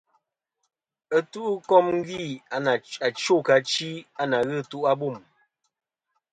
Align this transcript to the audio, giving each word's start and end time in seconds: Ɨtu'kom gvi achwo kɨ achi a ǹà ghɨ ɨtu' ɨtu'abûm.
Ɨtu'kom 1.17 1.87
gvi 2.05 2.23
achwo 3.05 3.35
kɨ 3.45 3.51
achi 3.57 3.89
a 4.21 4.23
ǹà 4.31 4.37
ghɨ 4.47 4.55
ɨtu' 4.61 4.79
ɨtu'abûm. 4.85 5.17